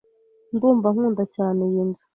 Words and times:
Ndumva 0.55 0.87
nkunda 0.93 1.23
cyane 1.35 1.59
iyi 1.69 1.83
nzu. 1.89 2.05